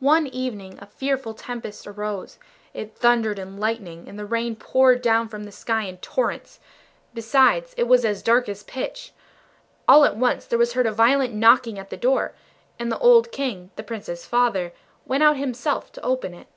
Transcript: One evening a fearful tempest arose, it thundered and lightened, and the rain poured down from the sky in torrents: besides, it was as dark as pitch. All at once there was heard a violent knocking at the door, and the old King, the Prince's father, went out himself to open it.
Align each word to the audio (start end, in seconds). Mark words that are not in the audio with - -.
One 0.00 0.26
evening 0.26 0.78
a 0.78 0.84
fearful 0.84 1.32
tempest 1.32 1.86
arose, 1.86 2.38
it 2.74 2.94
thundered 2.98 3.38
and 3.38 3.58
lightened, 3.58 4.06
and 4.06 4.18
the 4.18 4.26
rain 4.26 4.54
poured 4.54 5.00
down 5.00 5.26
from 5.30 5.44
the 5.44 5.50
sky 5.52 5.84
in 5.84 5.96
torrents: 5.96 6.60
besides, 7.14 7.72
it 7.78 7.84
was 7.88 8.04
as 8.04 8.22
dark 8.22 8.46
as 8.50 8.62
pitch. 8.62 9.14
All 9.88 10.04
at 10.04 10.18
once 10.18 10.44
there 10.44 10.58
was 10.58 10.74
heard 10.74 10.84
a 10.84 10.92
violent 10.92 11.32
knocking 11.32 11.78
at 11.78 11.88
the 11.88 11.96
door, 11.96 12.34
and 12.78 12.92
the 12.92 12.98
old 12.98 13.32
King, 13.32 13.70
the 13.76 13.82
Prince's 13.82 14.26
father, 14.26 14.74
went 15.06 15.22
out 15.22 15.38
himself 15.38 15.90
to 15.92 16.04
open 16.04 16.34
it. 16.34 16.48